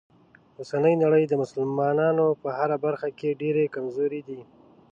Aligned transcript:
اوسنۍ 0.59 0.95
نړۍ 1.03 1.23
مسلمانان 1.43 2.17
په 2.41 2.49
هره 2.57 2.77
برخه 2.85 3.09
کې 3.19 3.37
ډیره 3.41 3.71
کمزوری 3.75 4.21
دي. 4.27 4.41